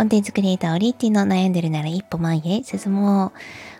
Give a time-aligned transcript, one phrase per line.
[0.00, 3.32] コンテンツクリエイターオリッティの悩んでるなら一歩前へ進もう。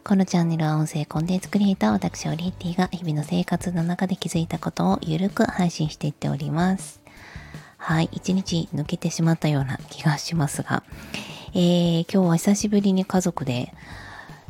[0.04, 7.00] このチャンネルは音声コンテンツクリエイター私オリッティが日々の生活の中で気づいたことをゆるく配信していっております。
[7.78, 10.82] はい、一日抜けてしまったような気がしますが、
[11.54, 13.72] えー、今日は久しぶりに家族で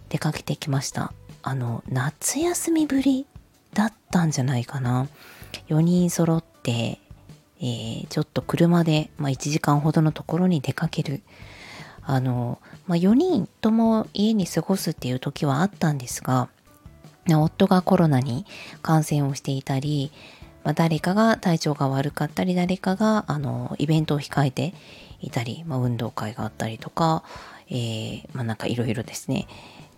[0.09, 1.13] 出かけてきました。
[1.45, 3.27] あの、夏休みぶり
[3.75, 5.07] だったんじゃないかな。
[5.69, 6.99] 4人揃って、
[7.61, 11.23] えー、ちょっと車で、まあ、1時間ほどのところに出かける。
[12.03, 16.49] あの、まあ、4人とも家に過ごすっていう時はあったんですが、
[17.29, 18.47] 夫がコロナに
[18.83, 20.11] 感染をしていたり、
[20.65, 24.75] まあ、誰かが体調が悪かったり、誰かがあのイベントを控えて
[25.21, 27.23] いたり、まあ、運動会があったりとか、
[27.69, 29.47] えー、まあ、なんかいろいろですね。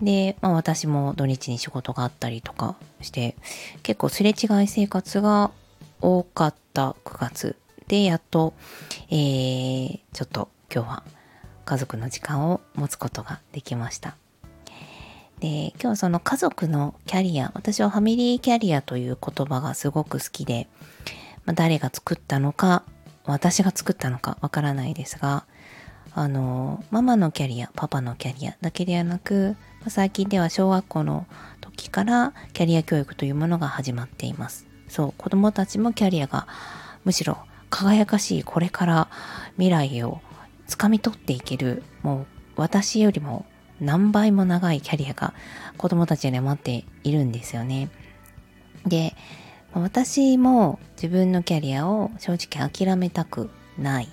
[0.01, 3.37] で、まあ、私も土日に仕事があったりとかして、
[3.83, 5.51] 結構すれ違い生活が
[6.01, 7.57] 多かった9月
[7.89, 8.53] で、やっと、
[9.11, 11.03] えー、ちょっと今日は
[11.65, 14.17] 家族の時間を持つことができました。
[15.41, 20.69] で、今日その家族のキャリア、私はファミリーキャリアという言葉がすごく好きで、
[21.45, 22.85] まあ、誰が作ったのか、
[23.25, 25.45] 私が作ったのかわからないですが、
[26.15, 31.27] あの、ママのキャリア、パパのキャリアだけではなく、ま、最近では小学校の
[31.61, 34.67] 時からキャリア教育というものが始まっています。
[34.89, 36.47] そう、子供たちもキャリアが
[37.05, 37.39] むしろ
[37.71, 39.09] 輝かしいこれから
[39.55, 40.21] 未来を
[40.73, 43.45] 掴み取っていける、もう私よりも
[43.81, 45.35] 何倍も長いキャリアが
[45.77, 47.91] 子供たちには待っているんですよね。
[48.87, 49.15] で、
[49.75, 54.09] 私も自分のキャリアを正直諦めたくない。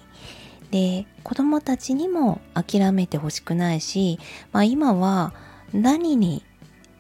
[0.71, 4.19] で、子供たちにも諦めてほしくないし、
[4.51, 5.33] まあ今は
[5.73, 6.43] 何に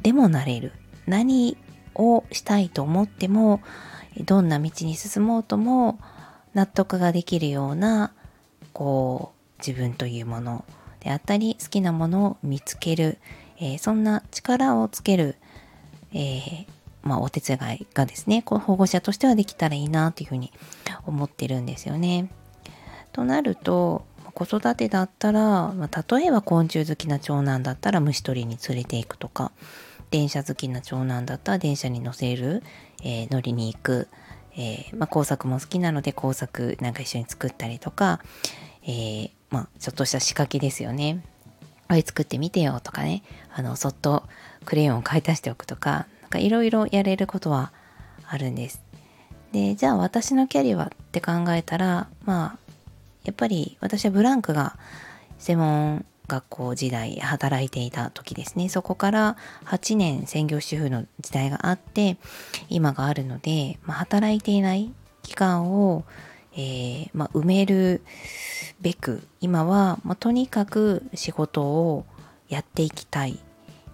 [0.01, 0.71] でもなれる。
[1.05, 1.57] 何
[1.95, 3.61] をしたいと思っても、
[4.25, 5.99] どんな道に進もうとも
[6.53, 8.13] 納得ができるような、
[8.73, 10.65] こう、自分というもの
[10.99, 13.17] であったり、好きなものを見つける、
[13.59, 15.35] えー、そんな力をつける、
[16.13, 16.65] えー、
[17.03, 20.51] まあ、お手伝いがですね、こう保護者としてはできたらいいなというふうに
[21.05, 22.29] 思ってるんですよね。
[23.11, 29.51] となると、子育てだったら、まあ、例えば昆虫好きな長男だったら虫取りに連れて行くとか、
[30.11, 32.63] 電車好きな長男だったら電車に乗せる、
[33.03, 34.07] えー、乗りに行く、
[34.55, 38.19] えー、まあ、工作も好きなので工作なんか一緒に作ったりとか、
[38.89, 41.23] えー、まあ、ちょっとした仕掛けですよね。
[41.87, 43.21] あれ作ってみてよとかね、
[43.53, 44.23] あの、そっと
[44.65, 47.71] クレヨンを買い足しておくとか、なんかいろいろやれることは
[48.27, 48.81] あるんです。
[49.51, 52.59] で、じゃあ私のキャリアって考えたら、まあ、
[53.25, 54.75] やっぱり私はブランクが
[55.37, 58.69] 専門学校時代働いていた時ですね。
[58.69, 62.17] そこから8年専業主婦の時代があって、
[62.69, 64.91] 今があるので、まあ、働いていない
[65.21, 66.05] 期間を、
[66.53, 68.01] えー、まあ、埋める
[68.81, 72.05] べく、今は、まあ、とにかく仕事を
[72.47, 73.39] やっていきたい、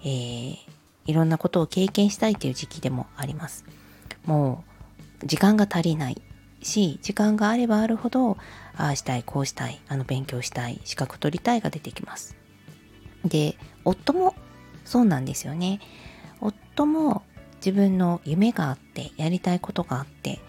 [0.01, 0.57] えー、
[1.05, 3.65] いろんなことを経験したいという時期でもあります。
[4.25, 4.63] も
[5.23, 6.21] う、時間が足りない
[6.61, 8.37] し、時間があればあるほど、
[8.75, 12.35] ああしたい、こうしたい、あの勉強したい、資格取りたいが出てきます。
[13.23, 14.35] で、夫も
[14.83, 15.79] そうなんですよね。
[16.41, 17.23] 夫も
[17.57, 20.39] 自分の夢があって、やりたいことがあって、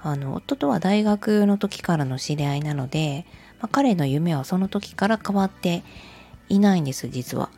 [0.00, 3.26] あの、夫とは大学の時からの知り合いなので、
[3.60, 5.82] まあ、彼の夢はその時から変わって
[6.48, 7.50] いないんです、実は。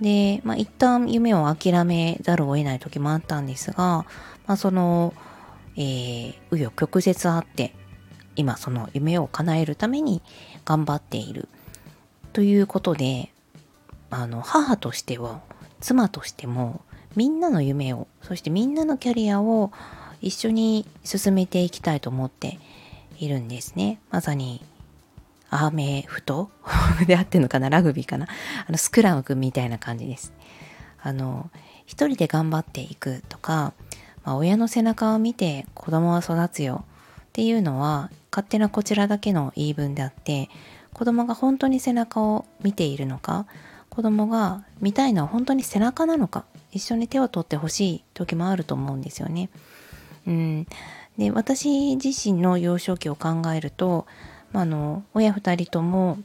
[0.00, 4.04] で、まあ、一旦夢を諦めざるを得ない時もあったんですが、
[4.46, 5.14] まあ、その、
[5.76, 7.74] えー、紆余曲折あって、
[8.36, 10.22] 今その夢を叶えるために
[10.64, 11.48] 頑張っている
[12.32, 13.30] ということで
[14.10, 15.40] あの母としては
[15.80, 16.82] 妻としても
[17.14, 19.70] みんなの夢をそしてみんなのキャリアを
[20.20, 22.58] 一緒に進めていきたいと思って
[23.18, 24.64] いるんですねまさに
[25.54, 26.50] アーメフト
[27.06, 27.68] であってんのかな？
[27.68, 28.26] ラグビーかな？
[28.66, 30.32] あのスクラム君みたいな感じです。
[31.02, 31.50] あの
[31.84, 33.74] 一人で頑張っていくとか、
[34.24, 36.84] まあ、親の背中を見て子供は育つよ。
[37.20, 40.48] っていうのは勝手なこちらだけの言い分であって
[40.92, 43.46] 子供が本当に背中を見ているのか？
[43.90, 46.44] 子供が見たいのは本当に背中なのか？
[46.70, 49.50] 一緒に手を取ってほしい時もあると思うんですよね。
[50.26, 50.66] うん、
[51.18, 54.06] で私自身の幼少期を考えると、
[54.52, 56.18] まあ、の親2人とも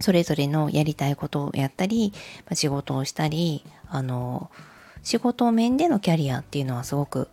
[0.00, 2.12] それぞれのやりたいことをやったり、
[2.48, 4.50] ま、仕事をしたりあの
[5.02, 7.28] 仕事面でのキャリアっていうのはすごく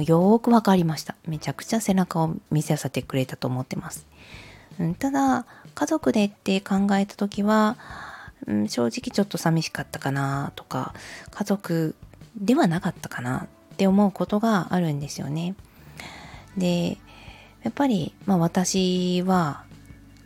[0.00, 1.16] よーくわかりました。
[1.26, 4.06] めちゃくちゃ背中を見せさせてくれたと思ってます。
[4.80, 5.44] うん、ただ、
[5.74, 7.76] 家族でって考えた時は、
[8.46, 10.94] うん、正直ちょっと寂しかったかなとか、
[11.30, 11.94] 家族
[12.36, 15.54] ではなかったかなって思うことがあるんですよね。
[16.56, 16.96] で、
[17.62, 19.64] やっぱり、まあ私は、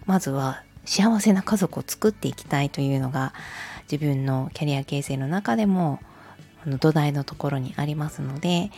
[0.06, 3.34] まずは幸せな家族を作っていきたいというのが
[3.90, 5.98] 自分のキャリア形成の中でも
[6.66, 8.70] の土台のところにありますので、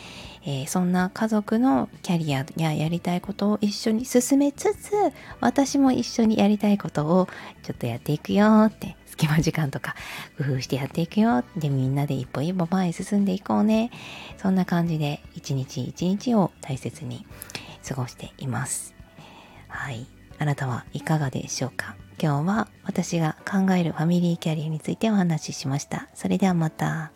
[0.45, 4.91] えー、そんな家族のキャリアややりたいことを一緒に進めつつ
[5.39, 7.27] 私も一緒にやりたいことを
[7.63, 9.95] ちょっとやっていくよって隙間時間とか
[10.37, 13.91] 工夫してやっていくよでみんなで一歩一歩前へ進んでいこうね。
[14.37, 17.25] そんな感じで一日一日を大切に
[17.87, 18.95] 過ごしています。
[19.67, 20.07] はい。
[20.37, 21.95] あなたはいかがでしょうか？
[22.21, 26.07] 今日は私が考えるファミリーキャリアについてお話ししました。
[26.13, 27.11] それではまた。